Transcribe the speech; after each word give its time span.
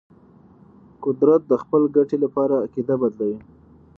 قدرت 1.05 1.41
د 1.47 1.51
خپل 1.63 1.81
ګټې 1.95 2.17
لپاره 2.23 2.55
عقیده 2.65 2.95
بدلوي. 3.01 3.37